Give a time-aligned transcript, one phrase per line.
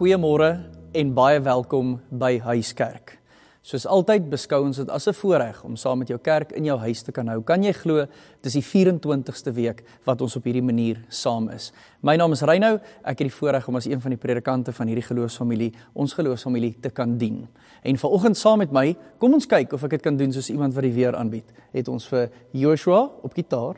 [0.00, 0.54] Goeiemôre
[0.96, 3.18] en baie welkom by Huiskerk.
[3.60, 6.78] Soos altyd beskou ons dit as 'n voorreg om saam met jou kerk in jou
[6.78, 7.42] huis te kan hou.
[7.42, 8.06] Kan jy glo
[8.42, 11.72] dis die 24ste week wat ons op hierdie manier saam is.
[12.02, 12.80] My naam is Reynou.
[13.04, 16.80] Ek het die voorreg om as een van die predikante van hierdie geloofsfamilie, ons geloofsfamilie
[16.80, 17.46] te kan dien.
[17.82, 20.74] En vanoggend saam met my, kom ons kyk of ek dit kan doen soos iemand
[20.74, 21.52] wat die weer aanbied.
[21.72, 23.76] Het ons vir Joshua op gitaar.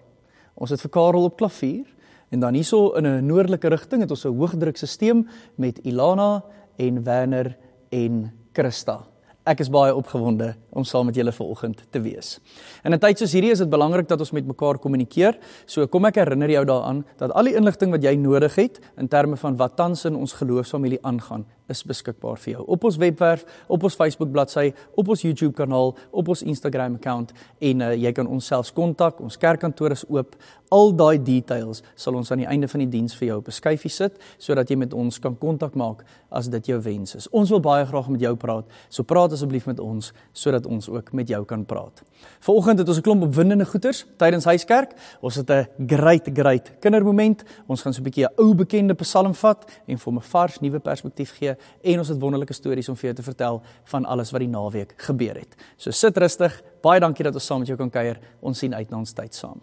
[0.55, 1.85] Ons het vir Karel op klavier
[2.33, 5.25] en dan hierso in 'n noordelike rigting het ons 'n hoëdrukstelsel
[5.57, 6.45] met Ilana
[6.77, 7.57] en Werner
[7.91, 9.05] en Christa.
[9.45, 12.39] Ek is baie opgewonde om saam met julle vanoggend te wees.
[12.85, 15.39] In 'n tyd soos hierdie is dit belangrik dat ons met mekaar kommunikeer.
[15.67, 19.09] So kom ek herinner jou daaraan dat al die inligting wat jy nodig het in
[19.09, 23.45] terme van wat tans in ons geloofsfamilie aangaan, is beskikbaar vir jou op ons webwerf,
[23.69, 28.13] op ons Facebook bladsy, op ons YouTube kanaal, op ons Instagram account en uh, jy
[28.17, 29.21] kan ons selfs kontak.
[29.21, 30.37] Ons kerkkantoor is oop.
[30.73, 33.59] Al daai details sal ons aan die einde van die diens vir jou op 'n
[33.59, 37.29] skyfie sit sodat jy met ons kan kontak maak as dit jou wens is.
[37.31, 38.65] Ons wil baie graag met jou praat.
[38.89, 42.03] So praat asseblief met ons sodat ons ook met jou kan praat.
[42.41, 44.93] Vanoggend het ons 'n klomp opwindende goeters tydens huiskerk.
[45.21, 47.43] Ons het 'n great great kindermoment.
[47.67, 50.79] Ons gaan so 'n bietjie 'n ou bekende Psalm vat en vir 'n vars nuwe
[50.79, 54.41] perspektief gee en ons het wonderlike stories om vir jou te vertel van alles wat
[54.41, 55.57] die naweek gebeur het.
[55.77, 56.63] So sit rustig.
[56.83, 58.19] Baie dankie dat ons saam met jou kan kuier.
[58.41, 59.61] Ons sien uit na ons tyd saam.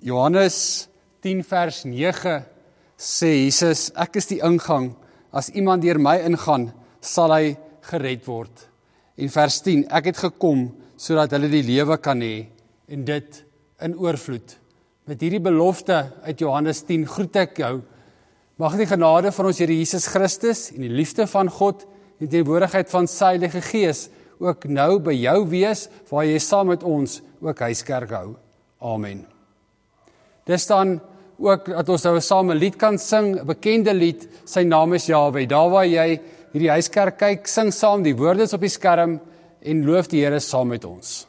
[0.00, 0.88] Johannes
[1.20, 2.44] 10 vers 9
[2.98, 4.94] sê Jesus, ek is die ingang.
[5.32, 7.56] As iemand deur my ingaan, sal hy
[7.90, 8.68] gered word.
[9.14, 10.66] En vers 10, ek het gekom
[10.98, 12.46] sodat hulle die lewe kan hê
[12.90, 13.40] en dit
[13.84, 14.56] in oorvloed.
[15.06, 17.74] Met hierdie belofte uit Johannes 10 groet ek jou.
[18.58, 22.32] Mag die genade van ons Here Jesus Christus en die liefde van God en die
[22.36, 24.08] teenwoordigheid van sy Heilige Gees
[24.42, 28.28] ook nou by jou wees waar jy saam met ons ook huiskerk hou.
[28.82, 29.24] Amen.
[30.48, 30.98] Dis dan
[31.38, 34.28] ook dat ons nou saam 'n lied kan sing, 'n bekende lied.
[34.44, 35.46] Sy naam is Jahwe.
[35.46, 36.20] Daar waar jy
[36.54, 39.18] hierdie huiskerk kyk, sing saam die woorde op die skerm
[39.64, 41.24] en loof die Here saam met ons.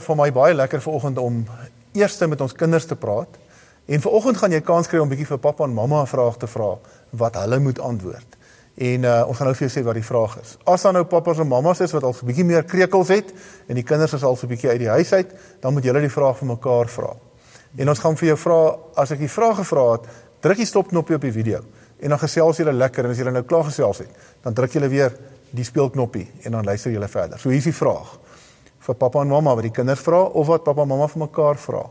[0.00, 1.46] Vir my baie lekker vanoggend om
[1.92, 3.38] eers met ons kinders te praat.
[3.86, 6.46] En vanoggend gaan jy kans kry om bietjie vir pappa en mamma 'n vraag te
[6.46, 6.78] vra
[7.10, 8.36] wat hulle moet antwoord.
[8.74, 10.56] En uh, ons gaan nou vir jou sê wat die vraag is.
[10.64, 13.32] As dan nou pappas en mammas is wat al 'n bietjie meer krekels het
[13.68, 16.00] en die kinders is al so 'n bietjie uit die huis uit, dan moet julle
[16.00, 17.16] die vraag vir mekaar vra.
[17.76, 20.06] En ons gaan vir jou vra as ek die vraag gevra het,
[20.40, 21.60] druk die stopknopie op die video
[22.00, 24.08] en dan gesels julle lekker en as julle nou klaar gesels het,
[24.42, 25.12] dan druk julle weer
[25.50, 27.38] die speelknoppie en dan luister julle verder.
[27.38, 28.18] So hier is die vraag
[28.82, 31.60] vir pappa en mamma wat die kinders vra of wat pappa en mamma vir mekaar
[31.62, 31.82] vra.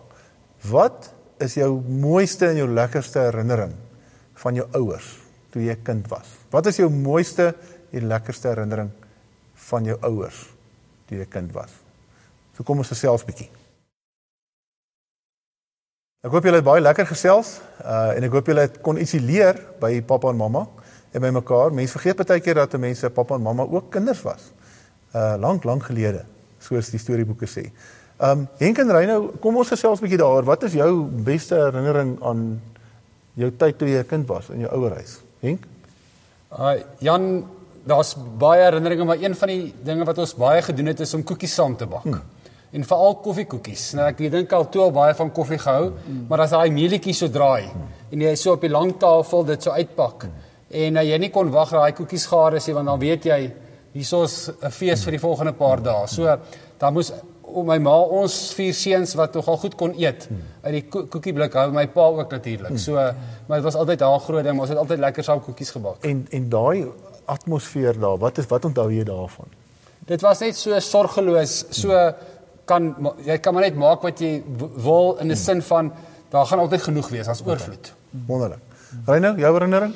[0.71, 1.11] Wat
[1.41, 3.73] is jou mooiste en jou lekkerste herinnering
[4.43, 5.07] van jou ouers
[5.51, 6.27] toe jy 'n kind was?
[6.51, 7.55] Wat is jou mooiste
[7.91, 8.91] en lekkerste herinnering
[9.55, 10.49] van jou ouers
[11.07, 11.71] toe jy 'n kind was?
[12.57, 13.49] So kom ons gesels bietjie.
[16.21, 19.57] Ek hoop julle het baie lekker gesels uh en ek hoop julle kon ietsie leer
[19.79, 20.67] by pappa en mamma
[21.13, 21.73] en by mekaar.
[21.73, 24.51] Mense vergeet baie keer dat mense pappa en mamma ook kinders was.
[25.15, 26.25] Uh lank lank gelede,
[26.61, 27.67] soos die storieboeke sê.
[28.21, 30.45] Um Henk en Reynou, kom ons gesels 'n bietjie daaroor.
[30.45, 32.61] Wat is jou beste herinnering aan
[33.33, 35.21] jou tyd toe jy 'n kind was in jou ouerhuis?
[35.41, 35.65] Henk?
[36.51, 37.45] Uh Jan,
[37.83, 41.23] daar's baie herinneringe, maar een van die dinge wat ons baie gedoen het is om
[41.23, 42.03] koekies saam te bak.
[42.03, 42.21] Hmm.
[42.71, 43.93] En veral koffiekoekies.
[43.93, 46.25] Nou ek dink al toe al baie van koffie gehou, hmm.
[46.29, 47.87] maar as daai meelietjies so draai hmm.
[48.11, 50.31] en jy so op die lang tafel dit so uitpak hmm.
[50.69, 53.25] en uh, jy nie kon wag dat daai koekies gaar is nie want dan weet
[53.25, 53.51] jy
[53.93, 56.07] hierso's 'n fees vir die volgende paar dae.
[56.07, 56.37] So
[56.79, 57.11] dan moes
[57.43, 60.27] om my ma ons vier seuns wat nogal goed kon eet
[60.63, 62.79] uit die ko koekieblik hou my pa ook natuurlik.
[62.79, 62.93] So
[63.47, 66.05] maar dit was altyd daar groot ding, ons het altyd lekker saam koekies gebak.
[66.05, 66.87] En en daai
[67.25, 69.47] atmosfeer daar, wat is wat onthou jy daarvan?
[70.07, 72.13] Dit was net so sorgeloos, so
[72.65, 72.95] kan
[73.25, 75.91] jy kan maar net maak wat jy wil in 'n sin van
[76.31, 77.93] daar gaan altyd genoeg wees, as oorvloed.
[78.27, 78.59] Wonderlik.
[79.05, 79.93] Reynou, jou herinnering?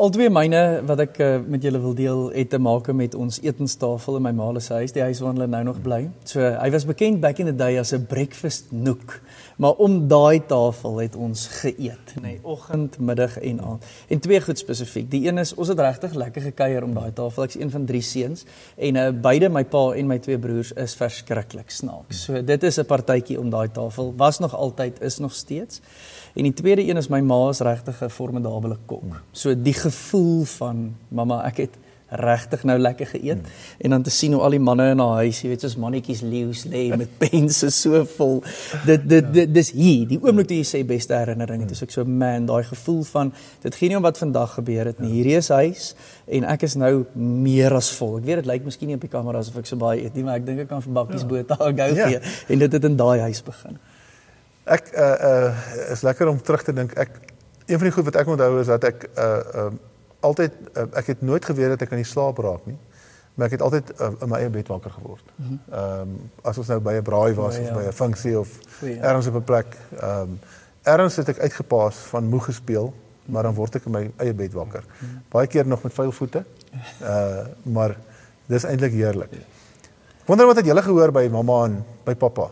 [0.00, 4.16] Albei myne wat ek uh, met julle wil deel het te maak met ons etenstafel
[4.16, 6.06] in my ma se huis, die huis waar hulle nou nog bly.
[6.24, 9.20] So hy was bekend back in the day as 'n breakfast nook.
[9.60, 13.84] Maar om daai tafel het ons geëet, nê, nee, oggend, middag en aand.
[14.08, 15.10] En twee goed spesifiek.
[15.10, 17.44] Die een is ons het regtig lekker gekuier om daai tafel.
[17.44, 18.46] Ek's een van drie seuns
[18.76, 22.24] en uh, beide my pa en my twee broers is verskriklik snaaks.
[22.24, 24.14] So dit is 'n partytjie om daai tafel.
[24.16, 25.80] Was nog altyd, is nog steeds.
[26.34, 29.22] En die tweede een is my ma is regtig 'n formidabele kok.
[29.32, 31.80] So die gevoel van mamma, ek het
[32.12, 33.52] regtig nou lekker geëet hmm.
[33.86, 36.20] en dan te sien hoe al die manne in haar huis, jy weet, soos mannetjies
[36.26, 38.42] leeu's lê met pense so vol.
[38.88, 41.94] Dit dit, dit dis hier, die oomblik toe jy sê beste herinnering, dit is ek
[41.94, 43.32] so man, daai gevoel van
[43.64, 45.14] dit gee nie om wat vandag gebeur het nie.
[45.16, 45.88] Hierdie is huis
[46.28, 48.18] en ek is nou meer as vol.
[48.20, 50.26] Ek weet dit lyk miskien nie op die kamera asof ek so baie eet nie,
[50.28, 52.08] maar ek dink ek kan vir bakkies boter gou Ja.
[52.08, 52.20] gee
[52.52, 53.80] en dit het in daai huis begin.
[54.68, 56.92] Ek uh uh is lekker om terug te dink.
[56.96, 57.31] Ek
[57.66, 59.80] een van die goed wat ek onthou is dat ek uh um
[60.22, 62.78] altyd uh, ek het nooit geweet dat ek aan die slaap raak nie.
[63.34, 65.24] Maar ek het altyd uh, in my eie bed wakker geword.
[65.38, 67.74] Ehm um, as ons nou by 'n braai was O, of ja.
[67.74, 68.48] by 'n funksie of
[68.78, 69.00] Goeie.
[69.00, 70.38] ergens op 'n plek, ehm um,
[70.82, 72.92] ergens het ek uitgepaas van moeg gespeel,
[73.24, 74.84] maar dan word ek in my eie bed wakker.
[75.28, 76.44] Baie keer nog met vuil voete.
[77.02, 77.96] Uh maar
[78.46, 79.30] dis eintlik heerlik.
[80.26, 82.50] Wonder wat het julle gehoor by mamma en by pappa?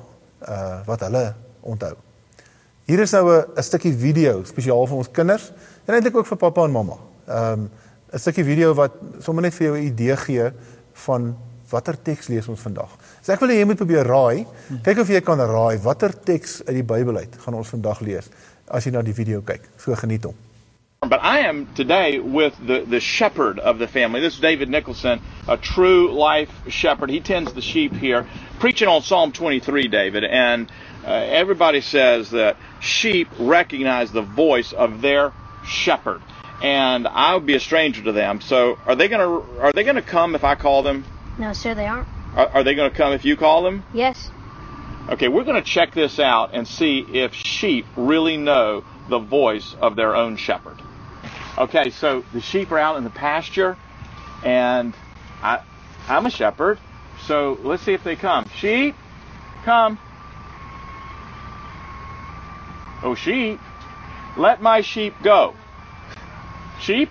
[0.48, 1.94] Uh wat hulle onthou.
[2.90, 5.52] Hier is nou 'n stukkie video spesiaal vir ons kinders
[5.86, 6.96] en eintlik ook vir pappa en mamma.
[7.28, 7.70] Ehm um,
[8.12, 8.90] 'n stukkie video wat
[9.22, 10.50] sommer net vir jou 'n idee gee
[11.06, 11.36] van
[11.70, 12.90] watter teks lees ons vandag.
[13.22, 14.46] So ek wil hê jy moet probeer raai.
[14.82, 18.28] Kyk of jy kan raai watter teks uit die Bybel uit gaan ons vandag lees
[18.66, 19.62] as jy na die video kyk.
[19.76, 20.34] So geniet hom.
[21.08, 24.20] But I am today with the, the shepherd of the family.
[24.20, 27.08] This is David Nicholson, a true life shepherd.
[27.08, 28.26] He tends the sheep here,
[28.58, 30.24] preaching on Psalm 23, David.
[30.24, 30.70] And
[31.04, 35.32] uh, everybody says that sheep recognize the voice of their
[35.64, 36.22] shepherd.
[36.62, 38.40] And I would be a stranger to them.
[38.40, 41.04] So are they gonna are they gonna come if I call them?
[41.38, 42.06] No, sir, they aren't.
[42.34, 43.82] Are, are they gonna come if you call them?
[43.94, 44.30] Yes.
[45.10, 49.74] Okay, we're going to check this out and see if sheep really know the voice
[49.80, 50.80] of their own shepherd.
[51.58, 53.76] Okay, so the sheep are out in the pasture,
[54.44, 54.94] and
[55.42, 55.62] I,
[56.06, 56.78] I'm a shepherd,
[57.26, 58.48] so let's see if they come.
[58.54, 58.94] Sheep,
[59.64, 59.98] come.
[63.02, 63.58] Oh, sheep,
[64.36, 65.54] let my sheep go.
[66.80, 67.10] Sheep,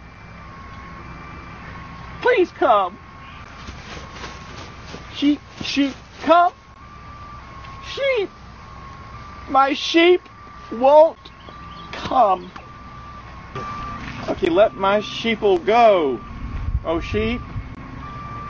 [2.21, 2.97] please come.
[5.15, 6.53] Sheep, sheep, come.
[7.93, 8.29] Sheep,
[9.49, 10.21] my sheep
[10.71, 11.17] won't
[11.91, 12.51] come.
[14.29, 16.19] Okay, let my sheeple go.
[16.85, 17.41] Oh, sheep.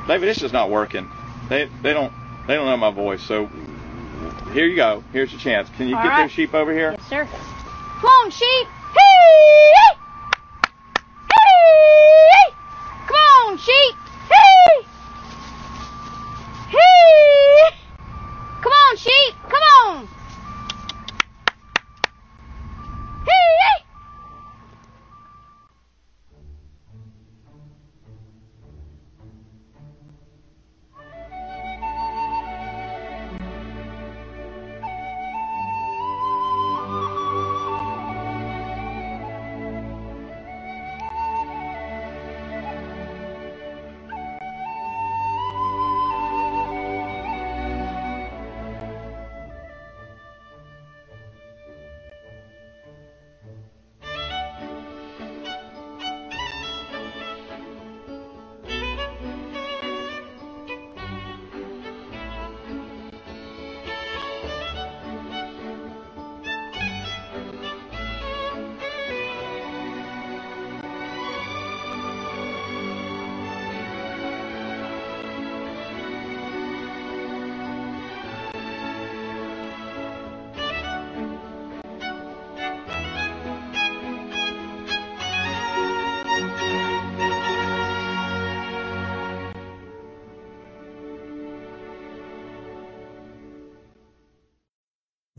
[0.08, 1.10] David, this is not working.
[1.48, 2.12] They they don't
[2.48, 3.22] they don't know my voice.
[3.22, 3.50] So
[4.54, 5.04] here you go.
[5.14, 5.70] Here's your chance.
[5.78, 6.24] Can you All get right.
[6.24, 6.98] those sheep over here?
[7.10, 7.26] Sir.
[7.26, 8.68] Come on, sheep.
[8.94, 9.98] Hey!
[11.28, 12.54] Hey!
[13.08, 14.09] Come on, sheep.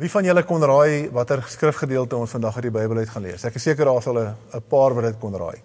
[0.00, 3.42] Wie van julle kon raai watter skrifgedeelte ons vandag uit die Bybel uit gaan lees?
[3.44, 5.60] Ek is seker daar sal 'n paar wat dit kon raai.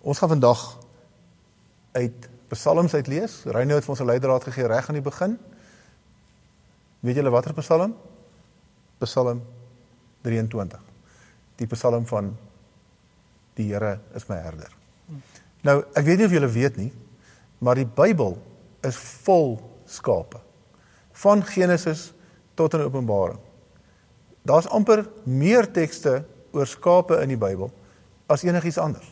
[0.00, 0.78] Ons gaan vandag
[1.92, 3.44] uit Psalms uit lees.
[3.44, 5.38] Reynou het vir ons 'n leidraad gegee reg aan die begin.
[7.00, 7.94] Weet julle watter Psalm?
[8.98, 9.42] Psalm
[10.22, 10.80] 23.
[11.56, 12.36] Die Psalm van
[13.54, 14.72] die Here is my herder.
[15.62, 16.92] Nou, ek weet nie of julle weet nie,
[17.58, 18.38] maar die Bybel
[18.80, 20.40] is vol skape.
[21.12, 22.12] Van Genesis
[22.58, 23.38] tot in Openbaring.
[24.48, 26.22] Daar's amper meer tekste
[26.56, 27.70] oor skape in die Bybel
[28.28, 29.06] as enigiets anders.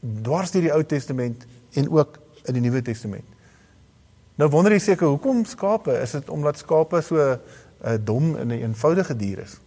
[0.00, 1.46] Dwars deur die Ou Testament
[1.76, 3.26] en ook in die Nuwe Testament.
[4.38, 5.96] Nou wonder jy seker hoekom skape?
[5.98, 7.38] Is dit omdat skape so 'n
[7.84, 9.58] uh, dom en 'n een eenvoudige dier is?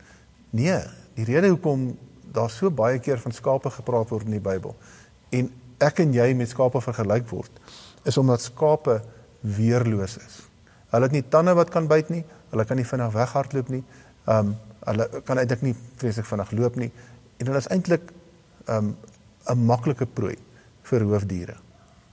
[0.49, 0.79] Nee,
[1.13, 1.97] die rede hoekom
[2.31, 4.75] daar so baie keer van skape gepraat word in die Bybel
[5.29, 7.51] en ek en jy met skape vergelyk word,
[8.05, 9.01] is omdat skape
[9.41, 10.50] weerloos is.
[10.91, 13.83] Hulle het nie tande wat kan byt nie, hulle kan nie vinnig weghardloop nie.
[14.31, 16.89] Um hulle kan eintlik nie vreeslik vinnig loop nie
[17.37, 18.07] en hulle is eintlik
[18.65, 18.95] um
[19.49, 20.37] 'n maklike prooi
[20.89, 21.55] vir roofdiere.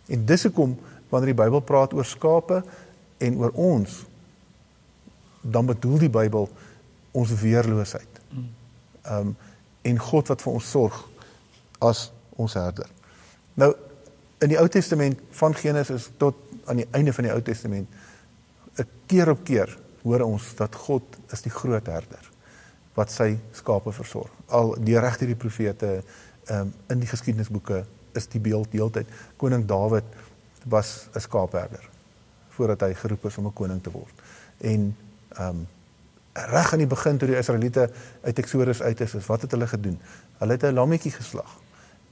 [0.08, 2.62] En dis hoekom wanneer die Bybel praat oor skape
[3.18, 4.04] en oor ons
[5.42, 6.48] dan bedoel die Bybel
[7.12, 8.20] ons weerloosheid.
[9.10, 9.36] Um
[9.82, 11.08] en God wat vir ons sorg
[11.78, 12.88] as ons herder.
[13.54, 13.74] Nou
[14.38, 17.88] in die Ou Testament van Genesis tot aan die einde van die Ou Testament
[18.78, 22.30] 'n keer op keer hoor ons dat God is die groot herder
[22.94, 24.30] wat sy skape versorg.
[24.46, 26.02] Al die regte die profete
[26.50, 27.84] um, in die geskiedenisboeke
[28.18, 29.06] is die beeld deeltyd.
[29.36, 30.04] Koning Dawid
[30.66, 31.88] was 'n skaapherder
[32.48, 34.14] voordat hy geroep is om 'n koning te word.
[34.58, 34.96] En
[35.28, 35.66] ehm um,
[36.32, 37.90] reg aan die begin toe die Israeliete
[38.22, 39.98] uit Eksodus uit is, is wat het hulle gedoen?
[40.38, 41.60] Hulle het 'n lammetjie geslag.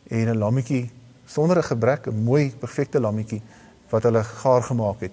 [0.08, 0.90] En 'n lammetjie
[1.26, 3.42] sonder 'n gebrek, 'n mooi, perfekte lammetjie
[3.90, 5.12] wat hulle gaar gemaak het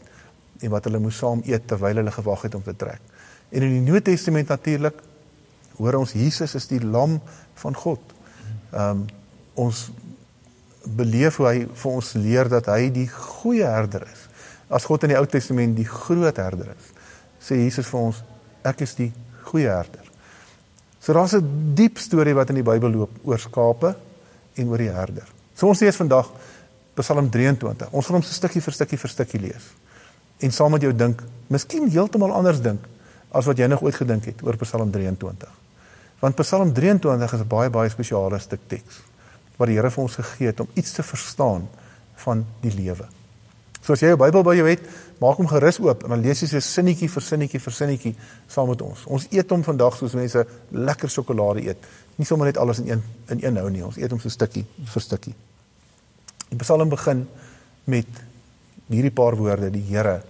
[0.62, 3.02] en wat hulle moes saam eet terwyl hulle gewag het om te trek.
[3.52, 5.02] En in die Nuwe Testament natuurlik
[5.78, 7.20] hoor ons Jesus is die lam
[7.62, 8.16] van God.
[8.72, 9.06] Ehm um,
[9.54, 9.92] ons
[10.98, 14.24] beleef hoe hy vir ons leer dat hy die goeie herder is.
[14.74, 16.88] As God in die Ou Testament die groot herder is,
[17.38, 18.24] sê Jesus vir ons
[18.66, 19.12] ek is die
[19.46, 20.02] goeie herder.
[21.00, 23.96] So daar's 'n diep storie wat in die Bybel loop oor skape
[24.56, 25.28] en oor die herder.
[25.56, 26.32] So ons lees vandag
[26.96, 27.90] Psalm 23.
[27.92, 29.64] Ons gaan hom so stukkie vir stukkie vir stukkie lees.
[30.44, 31.22] En saam met jou dink,
[31.54, 32.84] miskien heeltemal anders dink
[33.34, 35.50] as wat jy nog ooit gedink het oor Psalm 23.
[36.22, 39.02] Want Psalm 23 is 'n baie baie spesiale stuk teks
[39.58, 41.68] wat die Here vir ons gegee het om iets te verstaan
[42.16, 43.06] van die lewe.
[43.82, 44.82] So as jy jou Bybel by jou het,
[45.20, 48.16] maak hom gerus oop en dan lees jy so sinnetjie vir sinnetjie vir sinnetjie
[48.48, 49.06] saam met ons.
[49.06, 51.78] Ons eet hom vandag soos mense lekker sjokolade eet.
[52.16, 53.84] Nie sommer net alles in een in een hou nie.
[53.86, 55.36] Ons eet hom so stukkie vir stukkie.
[56.50, 57.28] Die Psalm begin
[57.86, 58.08] met
[58.90, 60.22] hierdie paar woorde: Die Here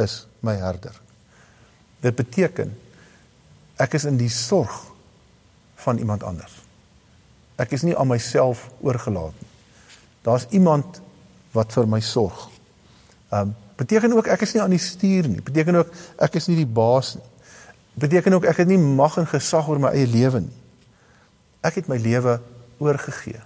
[0.00, 0.94] is my herder.
[2.00, 2.72] Dit beteken
[3.80, 4.74] ek is in die sorg
[5.84, 6.54] van iemand anders.
[7.60, 9.50] Ek is nie aan myself oorgelaat nie.
[10.24, 11.00] Daar's iemand
[11.54, 12.48] wat vir my sorg.
[13.30, 15.42] Um beteken ook ek is nie aan die stuur nie.
[15.42, 15.90] Beteken ook
[16.22, 17.26] ek is nie die baas nie.
[17.98, 20.60] Beteken ook ek het nie mag en gesag oor my eie lewe nie.
[21.64, 22.38] Ek het my lewe
[22.82, 23.40] oorgegee.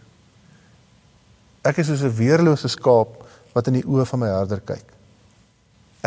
[1.64, 3.24] Ek is soos 'n weerlose skaap
[3.54, 4.97] wat in die oë van my herder kyk.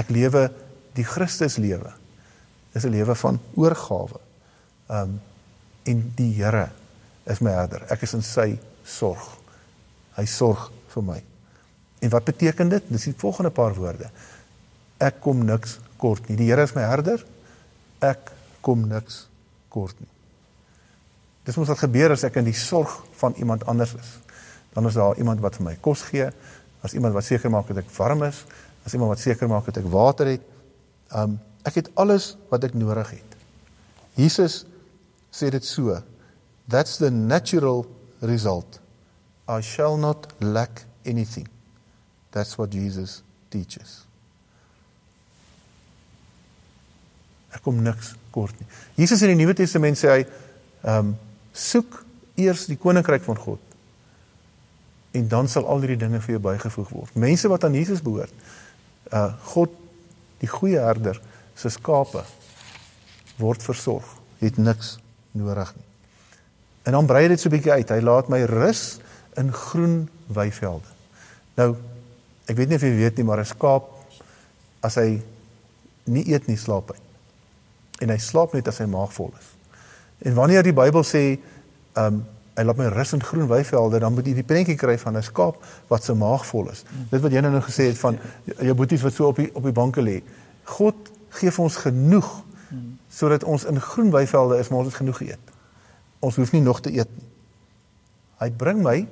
[0.01, 0.48] Ek lewe
[0.98, 1.93] die Christus lewe.
[2.74, 4.20] Dis 'n lewe van oorgawe.
[4.89, 5.20] Um
[5.84, 6.70] en die Here
[7.25, 7.86] is my herder.
[7.89, 9.24] Ek is in sy sorg.
[10.15, 11.24] Hy sorg vir my.
[12.01, 12.84] En wat beteken dit?
[12.89, 14.10] Dis die volgende paar woorde.
[14.98, 16.38] Ek kom niks kort nie.
[16.38, 17.24] Die Here is my herder.
[18.00, 18.31] Ek
[18.62, 19.27] kom niks
[19.70, 20.10] kort nie.
[21.46, 24.17] Dis mos wat gebeur as ek in die sorg van iemand anders is.
[24.74, 26.29] Dan is daar iemand wat vir my kos gee,
[26.81, 28.46] as iemand wat seker maak dat ek warm is,
[28.85, 30.45] as iemand wat seker maak dat ek water het.
[31.15, 33.35] Um ek het alles wat ek nodig het.
[34.17, 34.63] Jesus
[35.29, 36.00] sê dit so.
[36.67, 37.85] That's the natural
[38.19, 38.79] result.
[39.47, 41.47] I shall not lack anything.
[42.31, 44.05] That's what Jesus teaches.
[47.51, 48.67] Ek kom niks kort nie.
[49.03, 51.17] Jesus in die Nuwe Testament sê hy ehm um,
[51.51, 51.97] soek
[52.39, 53.71] eers die koninkryk van God
[55.11, 57.15] en dan sal al hierdie dinge vir jou bygevoeg word.
[57.19, 58.31] Mense wat aan Jesus behoort,
[59.10, 59.70] uh God
[60.41, 61.22] die goeie herder
[61.55, 62.24] se skape
[63.41, 64.05] word versorg,
[64.39, 64.98] het niks
[65.38, 65.88] nodig nie.
[66.84, 67.89] En dan brei dit so 'n bietjie uit.
[67.89, 69.00] Hy laat my rus
[69.38, 70.88] in groen weivelde.
[71.55, 71.75] Nou,
[72.46, 73.89] ek weet nie of jy weet nie, maar 'n skaap
[74.81, 75.22] as hy
[76.03, 77.00] nie eet nie, slaap hy.
[78.01, 79.48] En hy slaap net as sy maag vol is.
[80.25, 81.39] En wanneer die Bybel sê,
[81.93, 84.98] ehm um, hy laat my rus in groen weivelde, dan moet jy die prentjie kry
[85.00, 86.84] van 'n skaap wat se maag vol is.
[87.10, 88.20] Dit wat jy nou gesê het van
[88.60, 90.22] jou boeties wat so op die op die banke lê.
[90.63, 90.96] God
[91.29, 92.43] gee vir ons genoeg
[93.10, 95.51] sodat ons in groen weivelde is, maar ons het genoeg geëet.
[96.20, 97.27] Ons hoef nie nog te eet nie.
[98.39, 99.08] Hy bring my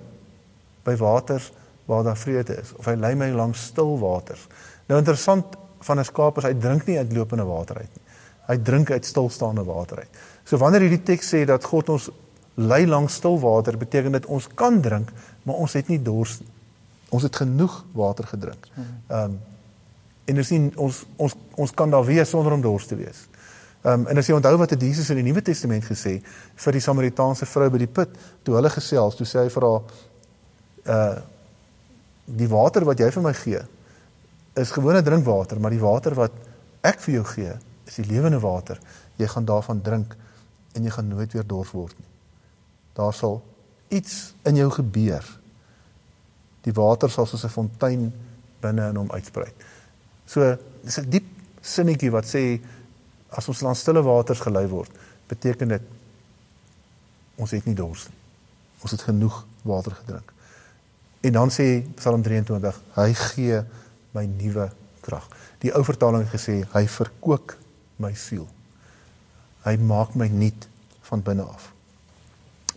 [0.84, 1.52] by waters
[1.86, 4.48] waar daar vrede is of hy lei my langs stil waters.
[4.88, 8.04] Nou interessant van 'n skaap is hy drink nie uit lopende water uit nie.
[8.48, 10.10] Hy drink uit stilstaande water uit.
[10.44, 12.10] So wanneer hierdie teks sê dat God ons
[12.60, 15.12] lei langs stil water, beteken dit ons kan drink,
[15.48, 16.52] maar ons het nie dors nie.
[17.16, 18.68] Ons het genoeg water gedrink.
[19.08, 19.40] Ehm um,
[20.30, 23.24] en dis nie ons ons ons kan daar wees sonder om dors te wees.
[23.82, 26.20] Ehm um, en as jy onthou wat het Jesus in die Nuwe Testament gesê
[26.66, 28.14] vir die Samaritaanse vrou by die put,
[28.44, 29.82] toe hulle gesels, toe sê hy vir haar
[30.86, 31.20] uh
[32.30, 33.62] die water wat jy vir my gee
[34.62, 36.36] is gewone drinkwater, maar die water wat
[36.86, 37.56] ek vir jou gee,
[37.88, 38.80] is die lewende water.
[39.18, 40.16] Jy gaan daarvan drink
[40.76, 42.09] en jy gaan nooit weer dors word nie.
[43.00, 43.40] Daar sal
[43.88, 45.26] iets in jou gebeur.
[46.68, 48.12] Die water sal soos 'n fontein
[48.60, 49.52] binne in hom uitsprei.
[50.26, 51.26] So, dis 'n diep
[51.62, 52.60] sinnetjie wat sê
[53.30, 54.92] as ons langs stille waters gelei word,
[55.28, 55.82] beteken dit
[57.36, 58.18] ons het nie dors nie.
[58.82, 60.34] Ons het genoeg water gedrink.
[61.22, 63.64] En dan sê Psalm 23, hy gee
[64.12, 64.72] my nuwe
[65.02, 65.28] krag.
[65.60, 67.58] Die ou vertaling het gesê hy verkoop
[67.96, 68.48] my siel.
[69.64, 70.68] Hy maak my nuut
[71.02, 71.74] van binne af.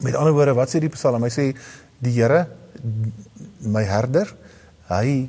[0.03, 1.23] Met ander woorde, wat sê die Psalm?
[1.23, 1.45] Hy sê
[2.03, 2.47] die Here
[3.63, 4.33] my herder,
[4.89, 5.29] hy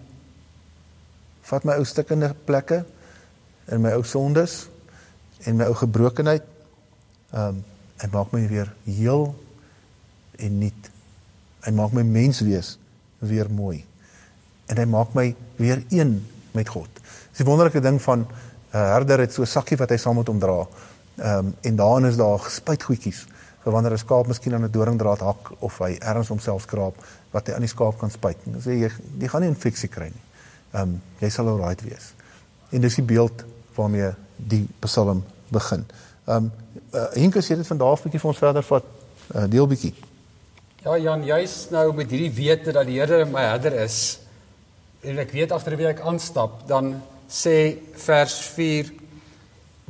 [1.45, 2.79] vat my ou stikkende plekke
[3.69, 4.63] en my ou sondes
[5.45, 6.47] en my ou gebrokenheid
[7.33, 7.61] ehm um,
[8.03, 9.21] hy maak my weer heel
[10.43, 10.87] en nuut.
[11.63, 12.73] Hy maak my mens wees
[13.23, 13.77] weer mooi.
[14.67, 16.17] En hy maak my weer een
[16.57, 16.89] met God.
[17.29, 18.27] Dis die wonderlike ding van 'n
[18.73, 20.67] uh, herder het so 'n sakkie wat hy saam met hom dra.
[21.15, 23.27] Ehm um, en daarin is daar spuitgoedjies
[23.63, 26.95] vir wanneer 'n skaap miskien aan 'n doringdraad hak of hy ergens homself skraap
[27.31, 28.37] wat hy aan die skaap kan spuit.
[28.45, 30.23] Dan sê jy jy gaan nie infeksie kry nie.
[30.73, 32.13] Ehm um, jy sal alright wees.
[32.71, 33.43] En dis die beeld
[33.75, 35.85] waarmee die Psalm begin.
[36.27, 36.51] Ehm um,
[36.93, 38.83] uh, Henk jy dit vandag 'n bietjie vir ons verder vat,
[39.35, 39.93] uh, deel bietjie.
[40.83, 44.19] Ja Jan, jy's nou met hierdie wete dat die Here my herder is
[45.03, 48.91] en ek weet agter wie ek aanstap, dan sê vers 4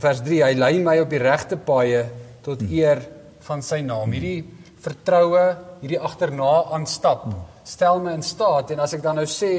[0.02, 2.06] vers 3 hy lei my op die regte paaie
[2.46, 3.02] tot eer
[3.48, 4.14] van sy naam.
[4.16, 4.44] Hierdie
[4.84, 5.44] vertroue,
[5.82, 7.28] hierdie agterna aanstap
[7.64, 9.52] stel my in staat en as ek dan nou sê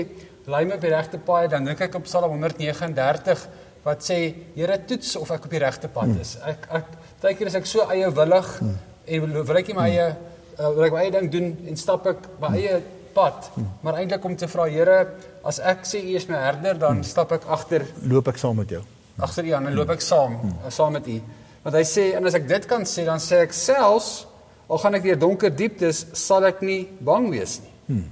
[0.51, 3.47] lei my op die regte paaie, dan dink ek op Psalm 139
[3.85, 4.19] wat sê
[4.57, 6.37] Here toets of ek op die regte pad is.
[6.45, 6.91] Ek ek
[7.23, 10.87] baie keer is ek so eie willig en wil ek nie my eie uh, wil
[10.87, 12.83] ek my eie ding doen en stap ek my eie
[13.15, 13.49] pad,
[13.85, 14.99] maar eintlik om te vra Here,
[15.47, 18.75] as ek sê U is my herder, dan stap ek agter Loop ek saam met
[18.75, 18.83] jou.
[19.23, 20.37] agter U aan en loop ek saam
[20.69, 21.19] saam met U.
[21.65, 24.27] Want hy sê en as ek dit kan sê, dan sê ek selfs
[24.69, 27.75] al gaan ek deur donker dieptes, sal ek nie bang wees nie.
[27.89, 28.07] Hmm.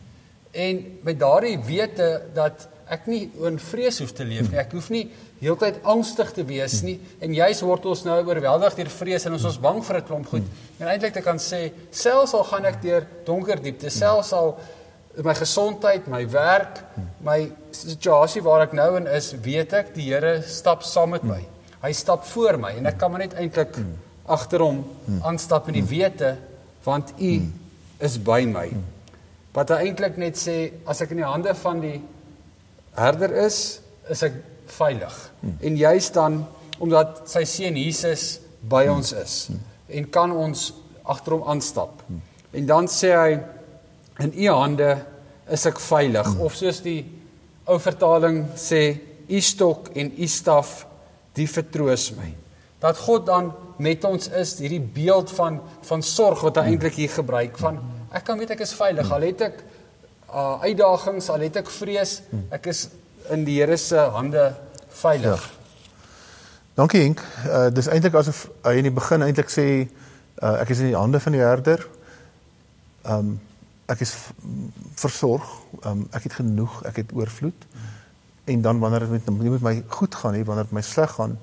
[0.53, 4.59] En met daardie wete dat ek nie in vrees hoef te leef nie.
[4.61, 5.07] Ek hoef nie
[5.43, 9.49] heeltyd angstig te wees nie en juis word ons nou oorweldig deur vrees en ons
[9.49, 10.47] is bang vir 'n klomp goed.
[10.79, 14.57] En eintlik te kan sê, selfs al gaan ek deur donker diepte, selfs al
[15.25, 16.85] my gesondheid, my werk,
[17.21, 21.43] my situasie waar ek nou in is, weet ek die Here stap saam met my.
[21.83, 23.75] Hy stap voor my en ek kan maar net eintlik
[24.31, 24.83] agter hom
[25.27, 26.37] aanstap in die wete
[26.85, 27.33] want U
[28.03, 28.69] is by my.
[29.55, 30.57] Wat hy eintlik net sê
[30.89, 31.99] as ek in die hande van die
[32.97, 34.39] herder is, is ek
[34.73, 35.15] veilig.
[35.61, 36.43] En juist dan
[36.83, 39.37] omdat sy seun Jesus by ons is
[39.93, 40.71] en kan ons
[41.03, 42.03] agter hom aanstap.
[42.53, 43.33] En dan sê hy
[44.23, 44.93] in u hande
[45.51, 47.01] is ek veilig of soos die
[47.67, 48.83] ou vertaling sê
[49.29, 50.87] u stok en u staf
[51.37, 52.31] die vertroos my.
[52.83, 57.13] Dat God dan met ons is, hierdie beeld van van sorg wat hy eintlik hier
[57.13, 57.81] gebruik van
[58.13, 59.63] ek kan weet ek is veilig al het ek
[60.33, 62.21] uh, uitdagings, al het ek vrees,
[62.53, 62.89] ek is
[63.33, 64.51] in die Here se hande
[65.03, 65.51] veilig.
[66.75, 67.21] Dankie Henk.
[67.47, 69.67] Uh dis eintlik asof hy in die begin eintlik sê
[70.41, 71.85] uh ek is in die hande van die herder.
[73.05, 73.35] Um
[73.93, 74.15] ek is
[74.97, 75.45] versorg.
[75.85, 77.67] Um ek het genoeg, ek het oorvloed.
[78.45, 81.11] En dan wanneer dit met, nie met my goed gaan nie, wanneer dit my sleg
[81.19, 81.37] gaan,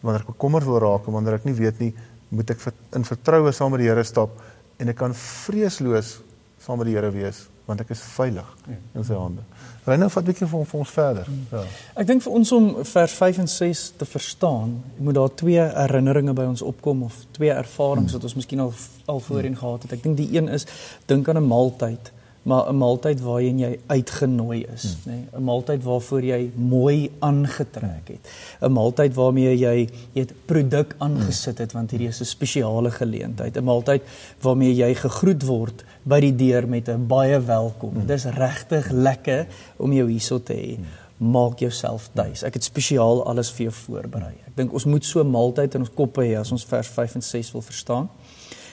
[0.00, 1.94] wanneer ek bekommerd wil raak en wanneer ek nie weet nie,
[2.34, 4.38] moet ek in vertroue saam met die Here stap
[4.78, 6.18] en ek kan vreesloos
[6.62, 9.40] saam met die Here wees want ek is veilig in sy hande.
[9.88, 11.28] Reynou vat 'n bietjie vir, vir ons verder.
[11.52, 11.62] Ja.
[11.96, 16.34] Ek dink vir ons om vers 5 en 6 te verstaan, moet daar twee herinneringe
[16.34, 18.72] by ons opkom of twee ervarings wat ons miskien al
[19.06, 19.92] al voorheen gehad het.
[19.92, 20.66] Ek dink die een is
[21.06, 22.12] dink aan 'n maaltyd,
[22.44, 25.12] maar 'n maaltyd waarheen jy uitgenooi is, nê?
[25.12, 28.28] Nee, 'n maaltyd waarvoor jy mooi aangetrek het.
[28.60, 33.56] 'n Maaltyd waarmee jy het produk aangesit het want hierdie is 'n spesiale geleentheid.
[33.56, 34.02] 'n Maaltyd
[34.40, 38.06] waarmee jy gegroet word by die deur met 'n baie welkom.
[38.06, 40.78] Dis regtig lekker om jou hierso te hê.
[41.16, 42.42] maak jouself tuis.
[42.42, 44.32] Ek het spesiaal alles vir jou voorberei.
[44.48, 47.14] Ek dink ons moet so 'n maaltyd in ons koppe hê as ons vers 5
[47.14, 48.08] en 6 wil verstaan.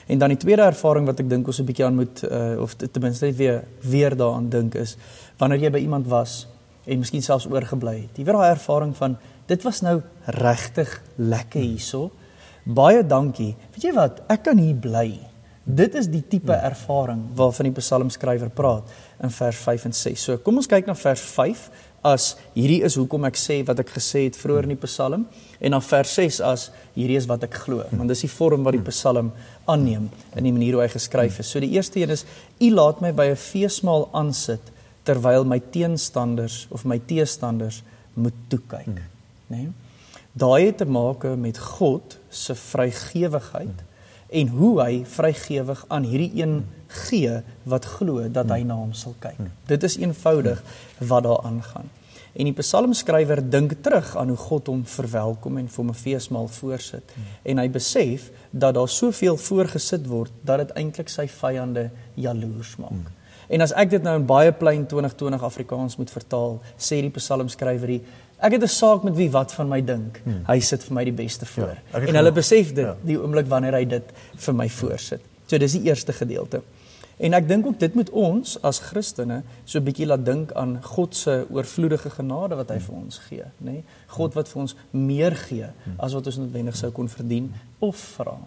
[0.06, 2.74] En dan die tweede ervaring wat ek dink ons 'n bietjie aan moet uh, of
[2.74, 4.96] ten minste net weer weer daaraan dink is
[5.38, 6.46] wanneer jy by iemand was
[6.84, 8.16] en miskien selfs oorgebly het.
[8.18, 12.10] Jy weet daai ervaring van dit was nou regtig lekker hierso.
[12.64, 13.54] Baie dankie.
[13.74, 14.22] Weet jy wat?
[14.30, 15.18] Ek kan hier bly.
[15.62, 18.88] Dit is die tipe ervaring waarvan die psalmskrywer praat
[19.22, 20.22] in vers 5 en 6.
[20.22, 21.68] So kom ons kyk na vers 5
[22.02, 25.26] as hierdie is hoekom ek sê wat ek gesê het vroeër in die Psalm
[25.62, 26.64] en dan vers 6 as
[26.96, 29.30] hierdie is wat ek glo want dis die vorm wat die Psalm
[29.70, 31.52] aanneem in die manier hoe hy geskryf is.
[31.52, 32.26] So die eerste een is
[32.58, 34.72] u laat my by 'n feesmaal aansit
[35.04, 37.82] terwyl my teenstanders of my teestanders
[38.14, 39.08] moet toe kyk, hmm.
[39.48, 39.56] né?
[39.56, 39.70] Nee?
[40.32, 43.91] Daai het te maak met God se vrygewigheid hmm.
[44.32, 46.62] En hoe hy vrygewig aan hierdie een
[47.06, 49.40] gee wat glo dat hy na hom sal kyk.
[49.68, 50.62] Dit is eenvoudig
[50.98, 51.90] wat daar aangaan.
[52.32, 56.48] En die psalmskrywer dink terug aan hoe God hom verwelkom en vir hom 'n feesmaal
[56.48, 57.04] voorsit.
[57.44, 63.12] En hy besef dat daar soveel voorgesit word dat dit eintlik sy vyande jaloers maak.
[63.48, 67.88] En as ek dit nou in baie plain 2020 Afrikaans moet vertaal, sê die psalmskrywer
[67.88, 68.00] hier
[68.42, 70.20] Ek het 'n saak met wie wat van my dink.
[70.24, 70.42] Hmm.
[70.46, 71.66] Hy sit vir my die beste voor.
[71.68, 72.96] Ja, ek het en hulle besef dit Ja.
[73.04, 74.04] die oomblik wanneer hy dit
[74.36, 75.20] vir my voorsit.
[75.46, 76.62] So dis die eerste gedeelte.
[77.18, 80.82] En ek dink ook dit moet ons as Christene so 'n bietjie laat dink aan
[80.82, 83.70] God se oorvloedige genade wat hy vir ons gee, nê?
[83.70, 83.84] Nee?
[84.06, 85.66] God wat vir ons meer gee
[85.98, 88.38] as wat ons noodwendig sou kon verdien of vra.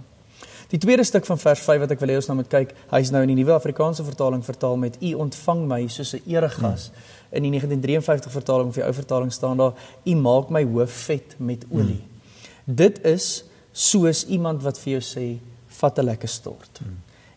[0.69, 3.11] Die tweede stuk van vers 5 wat ek wil hê ons nou moet kyk, hy's
[3.11, 6.91] nou in die nuwe Afrikaanse vertaling vertaal met u ontvang my soos 'n eregas.
[7.35, 11.35] In die 1953 vertaling of die ou vertaling staan daar u maak my hoof vet
[11.37, 12.01] met olie.
[12.65, 13.43] Dit is
[13.75, 15.25] soos iemand wat vir jou sê
[15.79, 16.79] vat 'n lekker stort.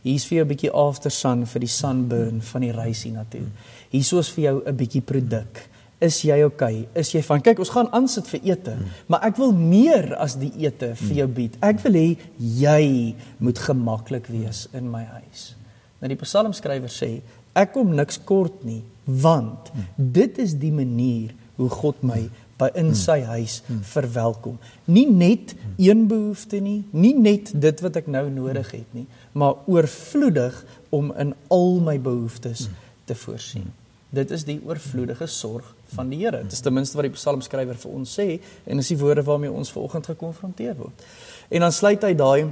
[0.02, 3.46] Hier's vir jou 'n bietjie aftersun vir die sunburn van die reis hiernatoe.
[3.90, 5.68] Hiersoos vir jou 'n bietjie produk.
[6.00, 6.88] Is jy okay?
[6.94, 10.52] Is jy van kyk ons gaan aansit vir ete, maar ek wil meer as die
[10.62, 11.56] ete vir jou bied.
[11.60, 15.56] Ek wil hê jy moet gemaklik wees in my huis.
[15.98, 17.20] Nou die psalmskrywer sê
[17.58, 22.90] ek kom niks kort nie, want dit is die manier hoe God my by in
[22.98, 24.58] sy huis verwelkom.
[24.90, 29.06] Nie net een behoefte nie, nie net dit wat ek nou nodig het nie,
[29.38, 30.58] maar oorvloedig
[30.94, 32.66] om in al my behoeftes
[33.06, 33.70] te voorsien.
[34.10, 36.40] Dit is die oorvloedige sorg van die Here.
[36.42, 39.52] Dit is ten minste wat die psalmskrywer vir ons sê en dis die woorde waarmee
[39.52, 41.04] ons vanoggend gekonfronteer word.
[41.52, 42.48] En dan sluit hy daai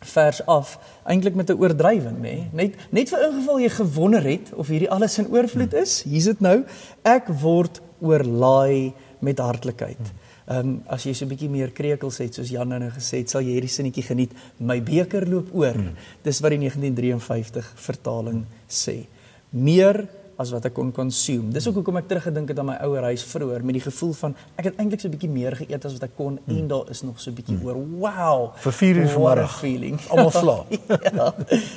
[0.00, 2.20] vers af eintlik met 'n oordrywing nê?
[2.20, 2.48] Nee?
[2.52, 6.40] net net vir ingeval jy gewonder het of hierdie alles in oorvloed is hier's dit
[6.40, 6.64] nou
[7.02, 10.12] ek word oorlaai met hartlikheid.
[10.48, 13.30] Ehm um, as jy so 'n bietjie meer krekels het soos Jan nou gesê het
[13.30, 14.32] sal jy hierdie sinnetjie geniet.
[14.58, 15.76] My beker loop oor.
[16.22, 19.06] Dis wat die 1953 vertaling sê.
[19.50, 21.50] Meer as wat ek kon consume.
[21.54, 24.36] Dis ook hoekom ek teruggedink het aan my ouer huis vroeër met die gevoel van
[24.54, 27.02] ek het eintlik so 'n bietjie meer geëet as wat ek kon en daar is
[27.02, 27.74] nog so 'n bietjie oor.
[27.74, 28.54] Wow.
[28.56, 29.58] Vir vier uur vanmiddag.
[29.58, 29.98] feeling.
[30.10, 30.70] Almal slaap.
[31.18, 31.34] ja,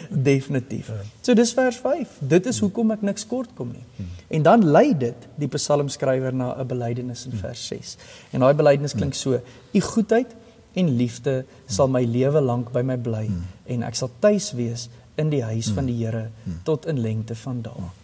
[0.10, 0.91] definitief.
[1.21, 2.19] So dis vers 5.
[2.19, 3.86] Dit is hoekom ek niks kort kom nie.
[4.30, 7.97] En dan lei dit die psalmskrywer na 'n belydenis in vers 6.
[8.32, 9.39] En daai belydenis klink so:
[9.74, 10.36] U goedheid
[10.74, 13.30] en liefde sal my lewe lank by my bly
[13.65, 16.30] en ek sal tuis wees in die huis van die Here
[16.63, 18.01] tot in lengte van dae.